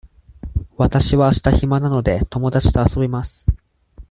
[0.77, 3.53] わたしはあした暇なので、友達と遊びます。